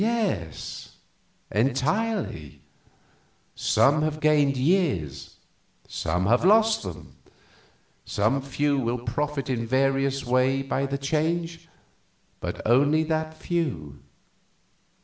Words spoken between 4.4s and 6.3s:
years, some